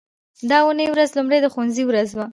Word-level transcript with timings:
د 0.49 0.51
اونۍ 0.65 0.87
ورځ 0.91 1.09
لومړنۍ 1.17 1.39
د 1.41 1.47
ښوونځي 1.53 1.83
ورځ 1.87 2.09
وي 2.17 2.25